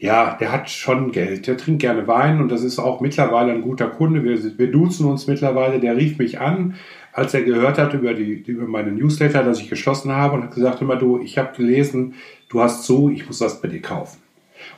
ja, 0.00 0.34
der 0.40 0.50
hat 0.50 0.70
schon 0.70 1.12
Geld. 1.12 1.46
Der 1.46 1.58
trinkt 1.58 1.82
gerne 1.82 2.06
Wein 2.08 2.40
und 2.40 2.48
das 2.50 2.62
ist 2.64 2.78
auch 2.78 3.02
mittlerweile 3.02 3.52
ein 3.52 3.60
guter 3.60 3.86
Kunde. 3.86 4.24
Wir, 4.24 4.58
wir 4.58 4.72
duzen 4.72 5.06
uns 5.06 5.26
mittlerweile. 5.26 5.78
Der 5.78 5.94
rief 5.94 6.18
mich 6.18 6.40
an, 6.40 6.76
als 7.12 7.34
er 7.34 7.42
gehört 7.42 7.76
hat 7.76 7.92
über, 7.92 8.14
die, 8.14 8.42
über 8.46 8.66
meine 8.66 8.92
Newsletter, 8.92 9.44
dass 9.44 9.60
ich 9.60 9.68
geschlossen 9.68 10.10
habe 10.10 10.36
und 10.36 10.44
hat 10.44 10.54
gesagt, 10.54 10.80
immer 10.80 10.96
du, 10.96 11.20
ich 11.20 11.36
habe 11.36 11.54
gelesen, 11.54 12.14
du 12.48 12.62
hast 12.62 12.84
zu, 12.84 13.10
ich 13.10 13.26
muss 13.26 13.42
was 13.42 13.60
bei 13.60 13.68
dir 13.68 13.82
kaufen. 13.82 14.20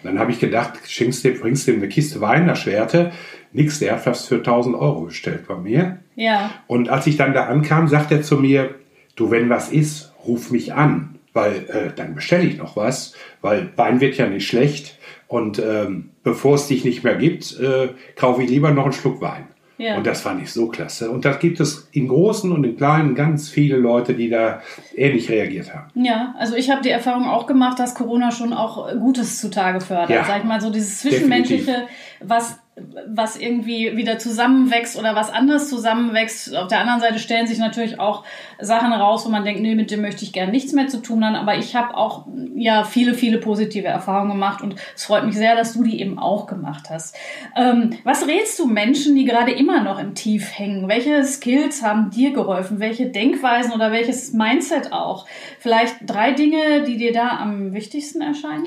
Und 0.03 0.11
dann 0.11 0.19
habe 0.19 0.33
ich 0.33 0.41
gedacht, 0.41 0.81
schenkst 0.89 1.23
dir, 1.23 1.39
bringst 1.39 1.69
dir 1.69 1.75
eine 1.75 1.89
Kiste 1.89 2.21
Wein 2.21 2.47
nach 2.47 2.57
Schwerte. 2.57 3.13
Nix, 3.53 3.79
der 3.79 3.93
hat 3.93 4.01
fast 4.01 4.27
für 4.27 4.37
1000 4.37 4.75
Euro 4.75 5.03
bestellt 5.03 5.47
bei 5.47 5.57
mir. 5.57 5.99
Ja. 6.17 6.51
Und 6.67 6.89
als 6.89 7.07
ich 7.07 7.17
dann 7.17 7.33
da 7.33 7.47
ankam, 7.47 7.87
sagt 7.87 8.11
er 8.11 8.23
zu 8.23 8.39
mir, 8.39 8.75
du, 9.15 9.31
wenn 9.31 9.49
was 9.49 9.71
ist, 9.71 10.13
ruf 10.27 10.51
mich 10.51 10.75
an, 10.75 11.21
weil 11.33 11.67
äh, 11.69 11.93
dann 11.95 12.15
bestelle 12.15 12.45
ich 12.45 12.59
noch 12.59 12.77
was, 12.77 13.15
weil 13.41 13.71
Wein 13.77 14.01
wird 14.01 14.17
ja 14.17 14.27
nicht 14.27 14.47
schlecht. 14.47 14.99
Und 15.29 15.59
ähm, 15.59 16.11
bevor 16.23 16.57
es 16.57 16.69
dich 16.69 16.85
nicht 16.85 17.05
mehr 17.05 17.15
gibt, 17.15 17.59
äh, 17.59 17.89
kaufe 18.17 18.43
ich 18.43 18.51
lieber 18.51 18.71
noch 18.71 18.85
einen 18.85 18.93
Schluck 18.93 19.21
Wein. 19.21 19.49
Ja. 19.79 19.97
Und 19.97 20.07
das 20.07 20.21
fand 20.21 20.41
ich 20.41 20.53
so 20.53 20.69
klasse. 20.69 21.11
Und 21.11 21.25
da 21.25 21.33
gibt 21.33 21.59
es 21.59 21.89
in 21.93 22.07
Großen 22.07 22.53
und 22.53 22.63
in 22.63 22.77
Kleinen 22.77 23.15
ganz 23.15 23.49
viele 23.49 23.77
Leute, 23.77 24.15
die 24.15 24.29
da 24.29 24.61
ähnlich 24.95 25.29
reagiert 25.29 25.75
haben. 25.75 25.91
Ja, 25.95 26.35
also 26.39 26.55
ich 26.55 26.71
habe 26.71 26.83
die 26.83 26.91
Erfahrung 26.91 27.25
auch 27.25 27.47
gemacht, 27.47 27.81
dass 27.81 27.95
Corona 27.95 28.31
schon 28.31 28.53
auch 28.53 28.93
Gutes 28.93 29.41
zutage 29.41 29.81
fördert. 29.81 30.11
Ja, 30.11 30.25
Sag 30.25 30.39
ich 30.39 30.45
mal 30.45 30.61
so 30.61 30.71
dieses 30.71 31.01
Zwischenmenschliche, 31.01 31.65
definitiv. 31.65 31.97
Was 32.25 32.63
was 33.07 33.37
irgendwie 33.37 33.97
wieder 33.97 34.19
zusammenwächst 34.19 34.99
oder 34.99 35.15
was 35.15 35.31
anders 35.31 35.69
zusammenwächst. 35.69 36.57
Auf 36.57 36.69
der 36.69 36.81
anderen 36.81 37.01
Seite 37.01 37.19
stellen 37.19 37.47
sich 37.47 37.59
natürlich 37.59 38.01
auch 38.01 38.25
Sachen 38.59 38.93
raus, 38.93 39.27
wo 39.27 39.31
man 39.31 39.45
denkt, 39.45 39.61
nee, 39.61 39.75
mit 39.75 39.91
dem 39.91 40.01
möchte 40.01 40.25
ich 40.25 40.33
gerne 40.33 40.51
nichts 40.51 40.73
mehr 40.73 40.89
zu 40.89 41.03
tun 41.03 41.25
haben. 41.25 41.35
Aber 41.35 41.57
ich 41.57 41.77
habe 41.77 41.95
auch 41.95 42.27
ja 42.55 42.85
viele, 42.85 43.13
viele 43.13 43.39
positive 43.39 43.89
Erfahrungen 43.89 44.33
gemacht 44.33 44.63
und 44.63 44.77
es 44.95 45.05
freut 45.05 45.25
mich 45.27 45.37
sehr, 45.37 45.55
dass 45.55 45.75
du 45.75 45.83
die 45.83 46.01
eben 46.01 46.19
auch 46.19 46.47
gemacht 46.47 46.89
hast. 46.89 47.15
Ähm, 47.57 47.99
was 48.05 48.27
rätst 48.27 48.59
du 48.59 48.67
Menschen, 48.67 49.17
die 49.17 49.27
gerade 49.27 49.53
immer 49.53 49.83
noch 49.83 49.99
im 49.99 50.15
Tief 50.15 50.59
hängen? 50.59 50.89
Welche 50.89 51.23
Skills 51.25 51.83
haben 51.83 52.11
dir 52.11 52.33
geholfen? 52.33 52.81
Welche 52.81 53.07
Denkweisen 53.07 53.73
oder 53.73 53.93
welches 53.93 54.33
Mindset 54.33 54.93
auch? 54.93 55.27
Vielleicht 55.59 55.97
drei 56.07 56.33
Dinge, 56.33 56.85
die 56.87 56.97
dir 56.97 57.13
da 57.13 57.37
am 57.39 57.75
wichtigsten 57.75 58.23
erscheinen? 58.23 58.67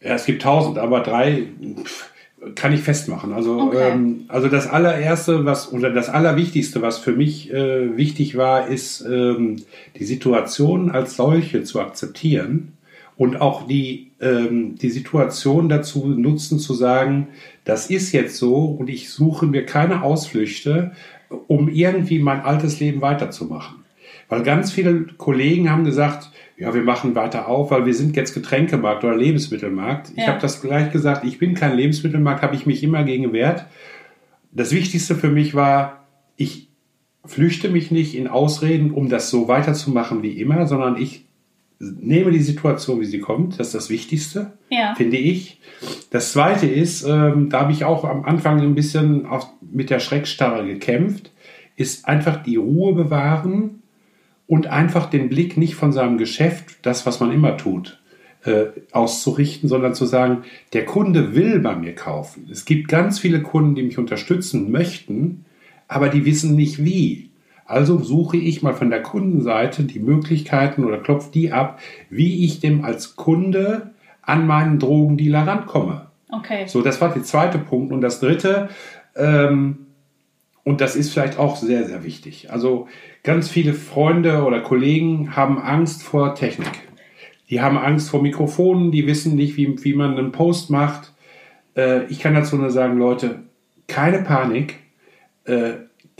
Ja, 0.00 0.14
es 0.14 0.24
gibt 0.24 0.42
tausend, 0.42 0.78
aber 0.78 1.00
drei. 1.00 1.48
Pff 1.84 2.10
kann 2.54 2.72
ich 2.72 2.80
festmachen. 2.80 3.32
Also, 3.32 3.60
okay. 3.60 3.90
ähm, 3.92 4.24
also 4.28 4.48
das 4.48 4.66
allererste, 4.66 5.44
was 5.44 5.72
oder 5.72 5.90
das 5.90 6.08
allerwichtigste, 6.08 6.82
was 6.82 6.98
für 6.98 7.12
mich 7.12 7.52
äh, 7.52 7.96
wichtig 7.96 8.36
war, 8.36 8.68
ist 8.68 9.02
ähm, 9.02 9.56
die 9.98 10.04
Situation 10.04 10.90
als 10.90 11.16
solche 11.16 11.62
zu 11.64 11.80
akzeptieren 11.80 12.72
und 13.16 13.40
auch 13.40 13.66
die 13.66 14.12
ähm, 14.20 14.76
die 14.76 14.90
Situation 14.90 15.68
dazu 15.68 16.06
nutzen 16.06 16.58
zu 16.58 16.72
sagen, 16.72 17.28
das 17.64 17.90
ist 17.90 18.12
jetzt 18.12 18.36
so 18.36 18.64
und 18.64 18.88
ich 18.88 19.10
suche 19.10 19.46
mir 19.46 19.66
keine 19.66 20.02
Ausflüchte, 20.02 20.92
um 21.46 21.68
irgendwie 21.68 22.20
mein 22.20 22.40
altes 22.40 22.80
Leben 22.80 23.02
weiterzumachen. 23.02 23.84
Weil 24.28 24.42
ganz 24.44 24.72
viele 24.72 25.02
Kollegen 25.18 25.70
haben 25.70 25.84
gesagt, 25.84 26.30
ja, 26.60 26.74
wir 26.74 26.82
machen 26.82 27.14
weiter 27.14 27.48
auf, 27.48 27.70
weil 27.70 27.86
wir 27.86 27.94
sind 27.94 28.14
jetzt 28.16 28.34
Getränkemarkt 28.34 29.02
oder 29.02 29.16
Lebensmittelmarkt. 29.16 30.10
Ich 30.10 30.18
ja. 30.18 30.26
habe 30.26 30.40
das 30.40 30.60
gleich 30.60 30.92
gesagt, 30.92 31.24
ich 31.24 31.38
bin 31.38 31.54
kein 31.54 31.74
Lebensmittelmarkt, 31.74 32.42
habe 32.42 32.54
ich 32.54 32.66
mich 32.66 32.82
immer 32.82 33.02
gegen 33.02 33.24
gewehrt. 33.24 33.64
Das 34.52 34.70
Wichtigste 34.70 35.14
für 35.14 35.30
mich 35.30 35.54
war, 35.54 36.04
ich 36.36 36.68
flüchte 37.24 37.70
mich 37.70 37.90
nicht 37.90 38.14
in 38.14 38.28
Ausreden, 38.28 38.90
um 38.90 39.08
das 39.08 39.30
so 39.30 39.48
weiterzumachen 39.48 40.22
wie 40.22 40.38
immer, 40.38 40.66
sondern 40.66 40.96
ich 41.00 41.24
nehme 41.78 42.30
die 42.30 42.40
Situation, 42.40 43.00
wie 43.00 43.06
sie 43.06 43.20
kommt. 43.20 43.58
Das 43.58 43.68
ist 43.68 43.74
das 43.74 43.88
Wichtigste, 43.88 44.52
Ja. 44.68 44.94
finde 44.94 45.16
ich. 45.16 45.60
Das 46.10 46.32
Zweite 46.32 46.66
ist, 46.66 47.04
ähm, 47.04 47.48
da 47.48 47.60
habe 47.60 47.72
ich 47.72 47.86
auch 47.86 48.04
am 48.04 48.24
Anfang 48.26 48.60
ein 48.60 48.74
bisschen 48.74 49.24
auf, 49.24 49.46
mit 49.62 49.88
der 49.88 49.98
Schreckstarre 49.98 50.66
gekämpft, 50.66 51.32
ist 51.76 52.06
einfach 52.06 52.42
die 52.42 52.56
Ruhe 52.56 52.92
bewahren 52.92 53.79
und 54.50 54.66
einfach 54.66 55.08
den 55.08 55.28
Blick 55.28 55.56
nicht 55.56 55.76
von 55.76 55.92
seinem 55.92 56.18
Geschäft, 56.18 56.80
das, 56.82 57.06
was 57.06 57.20
man 57.20 57.30
immer 57.30 57.56
tut, 57.56 58.00
äh, 58.44 58.64
auszurichten, 58.90 59.68
sondern 59.68 59.94
zu 59.94 60.06
sagen, 60.06 60.38
der 60.72 60.84
Kunde 60.84 61.36
will 61.36 61.60
bei 61.60 61.76
mir 61.76 61.94
kaufen. 61.94 62.48
Es 62.50 62.64
gibt 62.64 62.88
ganz 62.88 63.20
viele 63.20 63.42
Kunden, 63.42 63.76
die 63.76 63.84
mich 63.84 63.96
unterstützen 63.96 64.72
möchten, 64.72 65.44
aber 65.86 66.08
die 66.08 66.24
wissen 66.24 66.56
nicht 66.56 66.84
wie. 66.84 67.30
Also 67.64 68.00
suche 68.00 68.38
ich 68.38 68.60
mal 68.60 68.74
von 68.74 68.90
der 68.90 69.02
Kundenseite 69.02 69.84
die 69.84 70.00
Möglichkeiten 70.00 70.84
oder 70.84 70.98
klopfe 70.98 71.30
die 71.32 71.52
ab, 71.52 71.78
wie 72.08 72.44
ich 72.44 72.58
dem 72.58 72.84
als 72.84 73.14
Kunde 73.14 73.92
an 74.20 74.48
meinen 74.48 74.80
Drogendealer 74.80 75.46
rankomme. 75.46 76.08
Okay. 76.28 76.66
So, 76.66 76.82
das 76.82 77.00
war 77.00 77.12
der 77.14 77.22
zweite 77.22 77.58
Punkt. 77.58 77.92
Und 77.92 78.00
das 78.00 78.18
dritte, 78.18 78.68
ähm, 79.14 79.86
und 80.64 80.80
das 80.80 80.96
ist 80.96 81.12
vielleicht 81.12 81.38
auch 81.38 81.56
sehr, 81.56 81.86
sehr 81.86 82.04
wichtig. 82.04 82.50
Also 82.50 82.88
ganz 83.22 83.48
viele 83.48 83.74
Freunde 83.74 84.44
oder 84.44 84.60
Kollegen 84.60 85.34
haben 85.36 85.58
Angst 85.58 86.02
vor 86.02 86.34
Technik. 86.34 86.70
Die 87.48 87.60
haben 87.60 87.78
Angst 87.78 88.10
vor 88.10 88.22
Mikrofonen, 88.22 88.92
die 88.92 89.06
wissen 89.06 89.34
nicht, 89.34 89.56
wie, 89.56 89.82
wie 89.84 89.94
man 89.94 90.16
einen 90.16 90.32
Post 90.32 90.70
macht. 90.70 91.12
Äh, 91.76 92.04
ich 92.06 92.20
kann 92.20 92.34
dazu 92.34 92.56
nur 92.56 92.70
sagen, 92.70 92.98
Leute, 92.98 93.40
keine 93.88 94.22
Panik. 94.22 94.76
Äh, 95.44 95.72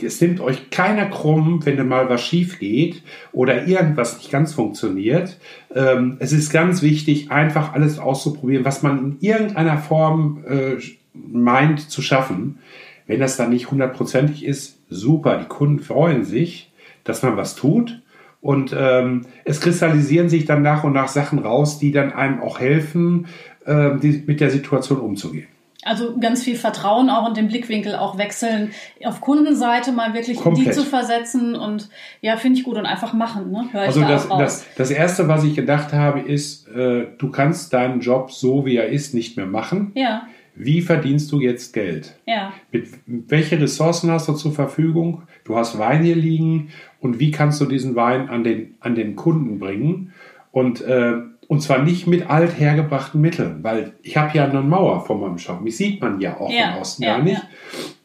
es 0.03 0.19
nimmt 0.19 0.39
euch 0.39 0.71
keiner 0.71 1.05
krumm, 1.05 1.63
wenn 1.63 1.87
mal 1.87 2.09
was 2.09 2.25
schief 2.25 2.59
geht 2.59 3.03
oder 3.31 3.67
irgendwas 3.67 4.17
nicht 4.17 4.31
ganz 4.31 4.53
funktioniert. 4.53 5.37
Ähm, 5.73 6.17
es 6.19 6.31
ist 6.31 6.51
ganz 6.51 6.81
wichtig, 6.81 7.31
einfach 7.31 7.73
alles 7.73 7.99
auszuprobieren, 7.99 8.65
was 8.65 8.81
man 8.81 8.99
in 8.99 9.17
irgendeiner 9.19 9.77
Form 9.77 10.43
äh, 10.47 10.77
meint 11.13 11.89
zu 11.89 12.01
schaffen. 12.01 12.59
Wenn 13.07 13.19
das 13.19 13.37
dann 13.37 13.49
nicht 13.49 13.71
hundertprozentig 13.71 14.45
ist, 14.45 14.79
super. 14.89 15.37
Die 15.37 15.47
Kunden 15.47 15.79
freuen 15.79 16.23
sich, 16.23 16.71
dass 17.03 17.23
man 17.23 17.37
was 17.37 17.55
tut. 17.55 18.01
Und 18.41 18.75
ähm, 18.77 19.25
es 19.45 19.61
kristallisieren 19.61 20.29
sich 20.29 20.45
dann 20.45 20.63
nach 20.63 20.83
und 20.83 20.93
nach 20.93 21.07
Sachen 21.07 21.39
raus, 21.39 21.77
die 21.77 21.91
dann 21.91 22.11
einem 22.11 22.41
auch 22.41 22.59
helfen, 22.59 23.27
ähm, 23.67 23.99
die, 23.99 24.23
mit 24.25 24.39
der 24.39 24.49
Situation 24.49 24.99
umzugehen. 24.99 25.47
Also 25.83 26.15
ganz 26.19 26.43
viel 26.43 26.55
Vertrauen 26.55 27.09
auch 27.09 27.27
und 27.27 27.37
den 27.37 27.47
Blickwinkel 27.47 27.95
auch 27.95 28.17
wechseln. 28.17 28.71
Auf 29.03 29.19
Kundenseite 29.19 29.91
mal 29.91 30.13
wirklich 30.13 30.37
in 30.37 30.43
die 30.43 30.63
Komplett. 30.63 30.75
zu 30.75 30.83
versetzen 30.83 31.55
und 31.55 31.89
ja, 32.21 32.37
finde 32.37 32.59
ich 32.59 32.65
gut 32.65 32.77
und 32.77 32.85
einfach 32.85 33.13
machen, 33.13 33.51
ne? 33.51 33.67
Hör 33.71 33.81
Also 33.81 34.01
da 34.01 34.09
das, 34.09 34.27
das, 34.27 34.65
das 34.77 34.91
Erste, 34.91 35.27
was 35.27 35.43
ich 35.43 35.55
gedacht 35.55 35.91
habe, 35.91 36.19
ist, 36.19 36.67
äh, 36.67 37.07
du 37.17 37.31
kannst 37.31 37.73
deinen 37.73 37.99
Job 37.99 38.31
so, 38.31 38.63
wie 38.65 38.77
er 38.77 38.89
ist, 38.89 39.15
nicht 39.15 39.37
mehr 39.37 39.47
machen. 39.47 39.91
ja, 39.95 40.27
Wie 40.55 40.81
verdienst 40.81 41.31
du 41.31 41.39
jetzt 41.39 41.73
Geld? 41.73 42.15
ja, 42.25 42.51
Mit 42.71 42.87
welche 43.05 43.59
Ressourcen 43.59 44.11
hast 44.11 44.27
du 44.27 44.33
zur 44.33 44.51
Verfügung? 44.53 45.23
Du 45.45 45.55
hast 45.57 45.77
Wein 45.79 46.03
hier 46.03 46.15
liegen 46.15 46.69
und 46.99 47.19
wie 47.19 47.31
kannst 47.31 47.61
du 47.61 47.65
diesen 47.65 47.95
Wein 47.95 48.29
an 48.29 48.43
den, 48.43 48.75
an 48.79 48.95
den 48.95 49.15
Kunden 49.15 49.59
bringen? 49.59 50.13
Und, 50.51 50.81
äh, 50.81 51.13
und 51.47 51.61
zwar 51.61 51.79
nicht 51.81 52.07
mit 52.07 52.29
althergebrachten 52.29 53.19
Mitteln, 53.21 53.59
weil 53.63 53.93
ich 54.03 54.17
habe 54.17 54.37
ja 54.37 54.45
eine 54.45 54.61
Mauer 54.61 55.05
vor 55.05 55.17
meinem 55.17 55.37
Shop. 55.37 55.61
Mich 55.61 55.77
sieht 55.77 56.01
man 56.01 56.19
ja 56.19 56.37
auch 56.37 56.51
Ja, 56.51 56.71
von 56.73 56.81
außen 56.81 57.05
ja, 57.05 57.15
gar 57.17 57.23
nicht. 57.23 57.37
ja. 57.41 57.49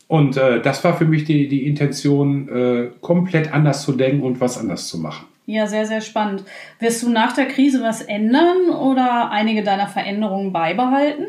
Und 0.09 0.37
äh, 0.37 0.63
das 0.63 0.85
war 0.85 0.97
für 0.97 1.05
mich 1.05 1.25
die, 1.25 1.49
die 1.49 1.67
Intention, 1.67 2.49
äh, 2.49 2.91
komplett 3.01 3.53
anders 3.53 3.83
zu 3.83 3.93
denken 3.93 4.23
und 4.23 4.41
was 4.41 4.57
anders 4.57 4.87
zu 4.87 4.99
machen. 4.99 5.27
ja, 5.47 5.67
sehr, 5.67 5.85
sehr 5.87 6.01
spannend. 6.01 6.45
Wirst 6.79 7.03
du 7.03 7.09
nach 7.11 7.33
der 7.33 7.47
Krise 7.47 7.83
was 7.83 8.03
ändern 8.03 8.71
oder 8.71 9.31
einige 9.33 9.65
deiner 9.65 9.89
Veränderungen 9.89 10.53
beibehalten? 10.53 11.27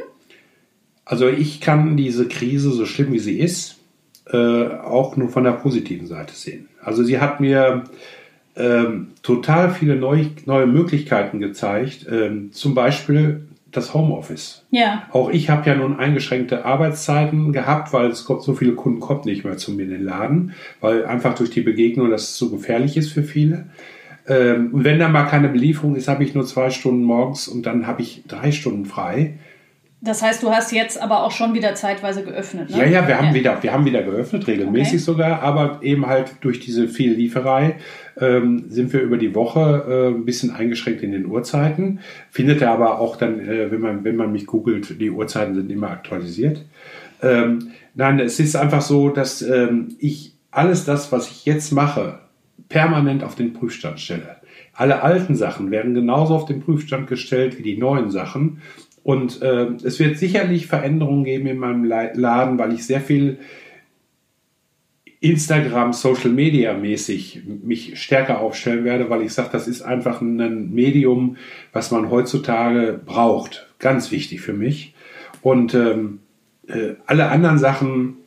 Also 1.07 1.29
ich 1.29 1.61
kann 1.61 1.95
diese 1.95 2.27
Krise, 2.27 2.71
so 2.71 2.85
schlimm 2.85 3.13
wie 3.13 3.19
sie 3.19 3.39
ist, 3.39 3.77
äh, 4.29 4.37
auch 4.37 5.15
nur 5.15 5.29
von 5.29 5.45
der 5.45 5.53
positiven 5.53 6.05
Seite 6.05 6.35
sehen. 6.35 6.67
Also 6.83 7.03
sie 7.03 7.19
hat 7.19 7.39
mir 7.39 7.85
ähm, 8.57 9.07
total 9.23 9.71
viele 9.71 9.95
neu, 9.95 10.25
neue 10.45 10.67
Möglichkeiten 10.67 11.39
gezeigt, 11.39 12.05
ähm, 12.11 12.51
zum 12.51 12.75
Beispiel 12.75 13.47
das 13.71 13.93
Homeoffice. 13.93 14.65
Ja, 14.71 15.03
Auch 15.11 15.29
ich 15.29 15.49
habe 15.49 15.69
ja 15.69 15.75
nun 15.75 15.97
eingeschränkte 15.97 16.65
Arbeitszeiten 16.65 17.53
gehabt, 17.53 17.93
weil 17.93 18.07
es 18.07 18.25
kommt 18.25 18.43
so 18.43 18.53
viele 18.53 18.73
Kunden 18.73 18.99
kommen 18.99 19.21
nicht 19.25 19.45
mehr 19.45 19.57
zu 19.57 19.71
mir 19.71 19.83
in 19.83 19.91
den 19.91 20.03
Laden, 20.03 20.53
weil 20.81 21.05
einfach 21.05 21.35
durch 21.35 21.51
die 21.51 21.61
Begegnung 21.61 22.09
das 22.09 22.37
so 22.37 22.49
gefährlich 22.49 22.97
ist 22.97 23.13
für 23.13 23.23
viele. 23.23 23.67
Ähm, 24.27 24.73
und 24.73 24.83
wenn 24.83 24.99
da 24.99 25.07
mal 25.07 25.25
keine 25.25 25.47
Belieferung 25.47 25.95
ist, 25.95 26.09
habe 26.09 26.23
ich 26.23 26.33
nur 26.33 26.45
zwei 26.45 26.69
Stunden 26.69 27.03
morgens 27.03 27.47
und 27.47 27.65
dann 27.65 27.87
habe 27.87 28.01
ich 28.01 28.23
drei 28.27 28.51
Stunden 28.51 28.85
frei. 28.85 29.35
Das 30.07 30.21
heißt, 30.21 30.41
du 30.41 30.49
hast 30.49 30.71
jetzt 30.71 31.01
aber 31.01 31.23
auch 31.23 31.31
schon 31.31 31.53
wieder 31.53 31.75
zeitweise 31.75 32.23
geöffnet, 32.23 32.69
ne? 32.69 32.77
Ja, 32.77 32.85
ja, 32.85 33.07
wir 33.07 33.19
haben 33.19 33.33
wieder, 33.33 33.61
wir 33.61 33.73
haben 33.73 33.85
wieder 33.85 34.03
geöffnet, 34.03 34.47
regelmäßig 34.47 34.93
Okay. 34.93 35.03
sogar, 35.03 35.41
aber 35.41 35.79
eben 35.81 36.07
halt 36.07 36.35
durch 36.41 36.59
diese 36.59 36.87
viel 36.87 37.13
Lieferei 37.13 37.75
ähm, 38.19 38.65
sind 38.69 38.93
wir 38.93 39.01
über 39.01 39.17
die 39.17 39.35
Woche 39.35 39.85
äh, 40.13 40.15
ein 40.15 40.25
bisschen 40.25 40.51
eingeschränkt 40.51 41.03
in 41.03 41.11
den 41.11 41.25
Uhrzeiten. 41.25 41.99
Findet 42.31 42.61
ihr 42.61 42.71
aber 42.71 42.99
auch 42.99 43.15
dann, 43.15 43.39
äh, 43.39 43.71
wenn 43.71 43.81
man 43.81 44.03
wenn 44.03 44.15
man 44.15 44.31
mich 44.31 44.45
googelt, 44.45 44.99
die 44.99 45.11
Uhrzeiten 45.11 45.55
sind 45.55 45.71
immer 45.71 45.91
aktualisiert. 45.91 46.63
Ähm, 47.21 47.71
nein, 47.95 48.19
es 48.19 48.39
ist 48.39 48.55
einfach 48.55 48.81
so, 48.81 49.09
dass 49.09 49.41
ähm, 49.41 49.95
ich 49.99 50.33
alles 50.51 50.85
das, 50.85 51.11
was 51.11 51.29
ich 51.29 51.45
jetzt 51.45 51.71
mache, 51.71 52.19
permanent 52.69 53.23
auf 53.23 53.35
den 53.35 53.53
Prüfstand 53.53 53.99
stelle. 53.99 54.37
Alle 54.73 55.01
alten 55.01 55.35
Sachen 55.35 55.71
werden 55.71 55.93
genauso 55.95 56.35
auf 56.35 56.45
den 56.45 56.61
Prüfstand 56.61 57.07
gestellt 57.07 57.57
wie 57.57 57.63
die 57.63 57.77
neuen 57.77 58.11
Sachen. 58.11 58.61
Und 59.07 59.41
äh, 59.41 59.67
es 59.85 59.99
wird 60.01 60.17
sicherlich 60.17 60.67
Veränderungen 60.67 61.23
geben 61.23 61.47
in 61.47 61.59
meinem 61.59 61.85
La- 61.85 62.11
Laden, 62.13 62.57
weil 62.57 62.73
ich 62.73 62.85
sehr 62.85 62.99
viel 62.99 63.39
Instagram, 65.21 65.93
Social 65.93 66.31
Media 66.31 66.73
mäßig 66.73 67.43
mich 67.63 68.03
stärker 68.03 68.41
aufstellen 68.41 68.83
werde, 68.83 69.09
weil 69.09 69.21
ich 69.21 69.31
sage, 69.31 69.47
das 69.53 69.69
ist 69.69 69.81
einfach 69.81 70.19
ein 70.19 70.73
Medium, 70.73 71.37
was 71.71 71.89
man 71.89 72.09
heutzutage 72.09 72.99
braucht. 73.05 73.69
Ganz 73.79 74.11
wichtig 74.11 74.41
für 74.41 74.51
mich. 74.51 74.93
Und 75.41 75.73
ähm, 75.73 76.19
äh, 76.67 76.95
alle 77.05 77.29
anderen 77.29 77.59
Sachen 77.59 78.17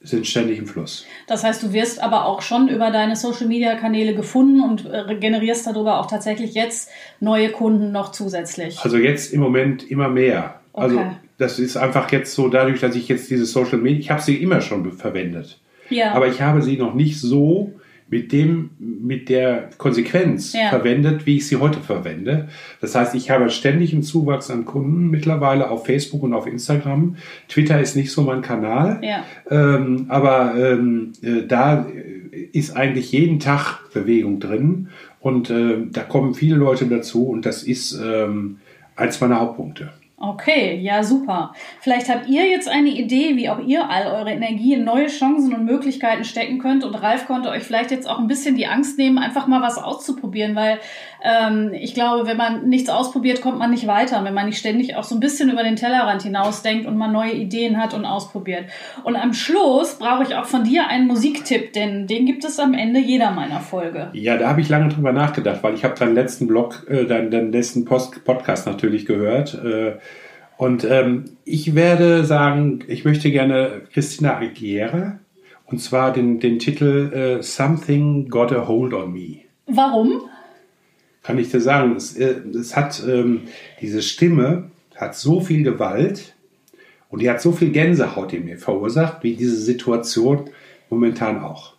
sind 0.00 0.26
ständig 0.26 0.58
im 0.58 0.66
Fluss. 0.66 1.04
Das 1.26 1.42
heißt, 1.44 1.62
du 1.62 1.72
wirst 1.72 2.00
aber 2.00 2.26
auch 2.26 2.40
schon 2.40 2.68
über 2.68 2.90
deine 2.90 3.16
Social-Media-Kanäle 3.16 4.14
gefunden 4.14 4.62
und 4.62 4.86
äh, 4.86 5.16
generierst 5.16 5.66
darüber 5.66 5.98
auch 5.98 6.06
tatsächlich 6.06 6.54
jetzt 6.54 6.88
neue 7.20 7.50
Kunden 7.50 7.90
noch 7.90 8.12
zusätzlich. 8.12 8.78
Also 8.82 8.96
jetzt 8.96 9.32
im 9.32 9.40
Moment 9.40 9.90
immer 9.90 10.08
mehr. 10.08 10.60
Also 10.72 10.98
Okay. 10.98 11.10
das 11.38 11.58
ist 11.58 11.76
einfach 11.76 12.10
jetzt 12.12 12.32
so 12.34 12.48
dadurch, 12.48 12.80
dass 12.80 12.94
ich 12.94 13.08
jetzt 13.08 13.28
diese 13.30 13.44
Social 13.44 13.78
Media, 13.78 13.98
ich 13.98 14.10
habe 14.10 14.22
sie 14.22 14.36
immer 14.36 14.60
schon 14.60 14.92
verwendet, 14.92 15.58
Ja, 15.90 16.12
aber 16.12 16.28
ich 16.28 16.40
habe 16.40 16.62
sie 16.62 16.76
noch 16.76 16.94
nicht 16.94 17.20
so 17.20 17.72
mit 18.10 18.32
dem, 18.32 18.70
mit 18.78 19.28
der 19.28 19.70
Konsequenz 19.78 20.52
Ja. 20.54 20.70
verwendet, 20.70 21.26
wie 21.26 21.36
ich 21.36 21.46
sie 21.46 21.56
heute 21.56 21.80
verwende. 21.80 22.48
Das 22.80 22.94
heißt, 22.94 23.14
ich 23.14 23.30
habe 23.30 23.50
ständig 23.50 23.92
einen 23.92 24.02
Zuwachs 24.02 24.50
an 24.50 24.64
Kunden 24.64 25.10
mittlerweile 25.10 25.70
auf 25.70 25.84
Facebook 25.86 26.22
und 26.22 26.32
auf 26.32 26.46
Instagram. 26.46 27.16
Twitter 27.48 27.80
ist 27.80 27.96
nicht 27.96 28.10
so 28.10 28.22
mein 28.22 28.40
Kanal. 28.42 29.00
ja. 29.02 29.24
Ähm, 29.50 30.06
aber 30.08 30.54
ähm, 30.56 31.12
äh, 31.22 31.46
da 31.46 31.86
ist 32.52 32.76
eigentlich 32.76 33.12
jeden 33.12 33.40
Tag 33.40 33.90
Bewegung 33.92 34.40
drin 34.40 34.88
und 35.20 35.50
äh, 35.50 35.78
da 35.90 36.02
kommen 36.02 36.34
viele 36.34 36.56
Leute 36.56 36.86
dazu 36.86 37.26
und 37.28 37.44
das 37.44 37.62
ist 37.62 37.98
ähm, 38.02 38.58
eins 38.96 39.20
meiner 39.20 39.40
Hauptpunkte. 39.40 39.90
Okay, 40.20 40.80
ja, 40.80 41.04
super. 41.04 41.52
Vielleicht 41.78 42.08
habt 42.08 42.26
ihr 42.26 42.44
jetzt 42.48 42.68
eine 42.68 42.88
Idee, 42.88 43.36
wie 43.36 43.48
auch 43.48 43.60
ihr 43.60 43.88
all 43.88 44.08
eure 44.08 44.32
Energie 44.32 44.74
in 44.74 44.82
neue 44.82 45.06
Chancen 45.06 45.54
und 45.54 45.64
Möglichkeiten 45.64 46.24
stecken 46.24 46.58
könnt. 46.58 46.82
Und 46.84 46.96
Ralf 46.96 47.28
konnte 47.28 47.50
euch 47.50 47.62
vielleicht 47.62 47.92
jetzt 47.92 48.08
auch 48.08 48.18
ein 48.18 48.26
bisschen 48.26 48.56
die 48.56 48.66
Angst 48.66 48.98
nehmen, 48.98 49.18
einfach 49.18 49.46
mal 49.46 49.62
was 49.62 49.78
auszuprobieren, 49.78 50.56
weil 50.56 50.80
ähm, 51.22 51.72
ich 51.74 51.94
glaube, 51.94 52.26
wenn 52.26 52.36
man 52.36 52.68
nichts 52.68 52.88
ausprobiert, 52.88 53.40
kommt 53.40 53.58
man 53.58 53.70
nicht 53.70 53.86
weiter. 53.86 54.24
Wenn 54.24 54.34
man 54.34 54.46
nicht 54.46 54.58
ständig 54.58 54.96
auch 54.96 55.04
so 55.04 55.14
ein 55.14 55.20
bisschen 55.20 55.50
über 55.50 55.62
den 55.62 55.76
Tellerrand 55.76 56.22
hinausdenkt 56.22 56.86
und 56.86 56.96
man 56.96 57.12
neue 57.12 57.32
Ideen 57.32 57.80
hat 57.80 57.94
und 57.94 58.04
ausprobiert. 58.04 58.66
Und 59.04 59.16
am 59.16 59.32
Schluss 59.32 59.98
brauche 59.98 60.22
ich 60.22 60.34
auch 60.34 60.46
von 60.46 60.64
dir 60.64 60.88
einen 60.88 61.06
Musiktipp, 61.06 61.72
denn 61.72 62.06
den 62.06 62.26
gibt 62.26 62.44
es 62.44 62.58
am 62.58 62.74
Ende 62.74 63.00
jeder 63.00 63.30
meiner 63.30 63.60
Folge. 63.60 64.10
Ja, 64.12 64.36
da 64.36 64.48
habe 64.48 64.60
ich 64.60 64.68
lange 64.68 64.88
drüber 64.88 65.12
nachgedacht, 65.12 65.62
weil 65.62 65.74
ich 65.74 65.84
habe 65.84 65.94
deinen 65.94 66.14
letzten 66.14 66.46
Blog, 66.46 66.86
äh, 66.88 67.04
deinen, 67.04 67.30
deinen 67.30 67.52
letzten 67.52 67.84
Post 67.84 68.24
Podcast 68.24 68.66
natürlich 68.66 69.06
gehört. 69.06 69.54
Äh, 69.54 69.96
und 70.56 70.84
ähm, 70.84 71.36
ich 71.44 71.74
werde 71.74 72.24
sagen, 72.24 72.80
ich 72.88 73.04
möchte 73.04 73.30
gerne 73.30 73.82
Christina 73.92 74.38
Aguilera 74.38 75.20
und 75.66 75.80
zwar 75.80 76.12
den, 76.12 76.40
den 76.40 76.58
Titel 76.58 77.12
äh, 77.12 77.42
Something 77.42 78.28
Got 78.28 78.52
a 78.52 78.66
Hold 78.66 78.94
on 78.94 79.12
Me. 79.12 79.40
Warum? 79.66 80.22
Kann 81.22 81.38
ich 81.38 81.50
dir 81.50 81.60
sagen, 81.60 81.96
es, 81.96 82.16
äh, 82.16 82.40
es 82.54 82.76
hat 82.76 83.02
ähm, 83.06 83.42
diese 83.80 84.02
Stimme 84.02 84.70
hat 84.96 85.14
so 85.14 85.40
viel 85.40 85.62
Gewalt 85.62 86.34
und 87.08 87.22
die 87.22 87.30
hat 87.30 87.40
so 87.40 87.52
viel 87.52 87.70
Gänsehaut 87.70 88.32
in 88.32 88.44
mir 88.44 88.58
verursacht, 88.58 89.22
wie 89.22 89.34
diese 89.34 89.56
Situation 89.56 90.50
momentan 90.90 91.42
auch. 91.42 91.74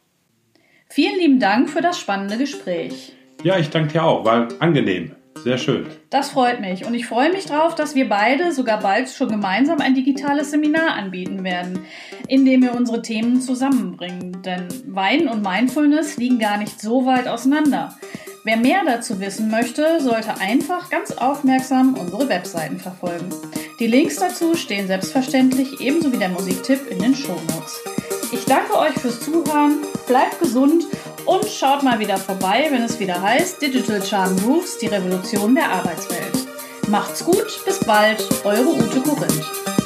Vielen 0.90 1.20
lieben 1.20 1.40
Dank 1.40 1.70
für 1.70 1.82
das 1.82 2.00
spannende 2.00 2.38
Gespräch. 2.38 3.14
Ja, 3.44 3.58
ich 3.60 3.70
danke 3.70 3.94
dir 3.94 4.04
auch. 4.04 4.26
War 4.26 4.48
angenehm. 4.60 5.12
Sehr 5.44 5.58
schön. 5.58 5.86
Das 6.10 6.32
freut 6.32 6.60
mich. 6.60 6.86
Und 6.86 6.94
ich 6.94 7.06
freue 7.06 7.32
mich 7.32 7.46
drauf, 7.46 7.76
dass 7.76 7.96
wir 7.96 8.10
beide 8.10 8.52
sogar 8.52 8.80
bald 8.80 9.10
schon 9.10 9.30
gemeinsam 9.30 9.80
ein 9.80 9.96
digitales 9.96 10.52
Seminar 10.52 10.96
anbieten 10.96 11.44
werden, 11.44 11.80
in 12.28 12.44
dem 12.44 12.62
wir 12.64 12.76
unsere 12.76 13.02
Themen 13.02 13.40
zusammenbringen. 13.40 14.42
Denn 14.44 14.68
Wein 14.88 15.30
und 15.30 15.42
Mindfulness 15.42 16.18
liegen 16.18 16.40
gar 16.40 16.58
nicht 16.58 16.82
so 16.82 17.06
weit 17.06 17.28
auseinander. 17.28 17.96
Wer 18.44 18.58
mehr 18.58 18.84
dazu 18.86 19.20
wissen 19.20 19.50
möchte, 19.50 20.00
sollte 20.00 20.40
einfach 20.40 20.90
ganz 20.90 21.12
aufmerksam 21.12 21.96
unsere 21.96 22.30
Webseiten 22.30 22.80
verfolgen. 22.80 23.30
Die 23.80 23.88
Links 23.88 24.16
dazu 24.16 24.56
stehen 24.56 24.88
selbstverständlich 24.88 25.82
ebenso 25.82 26.12
wie 26.14 26.18
der 26.18 26.30
Musiktipp 26.30 26.90
in 26.90 27.00
den 27.00 27.16
Shownotes. 27.16 27.80
Ich 28.32 28.46
danke 28.46 28.78
euch 28.78 28.94
fürs 28.94 29.20
Zuhören, 29.20 29.80
bleibt 30.08 30.40
gesund 30.40 30.86
und 31.26 31.46
schaut 31.46 31.84
mal 31.84 32.00
wieder 32.00 32.18
vorbei, 32.18 32.68
wenn 32.70 32.84
es 32.84 33.00
wieder 33.00 33.22
heißt 33.22 33.62
Digital 33.62 34.02
Charm 34.02 34.36
Moves, 34.46 34.78
die 34.78 34.88
Revolution 34.88 35.56
der 35.56 35.70
Arbeitswelt. 35.70 36.48
Macht's 36.88 37.26
gut, 37.26 37.64
bis 37.66 37.80
bald, 37.80 38.24
eure 38.46 38.70
Ute 38.70 39.02
Korinth. 39.02 39.79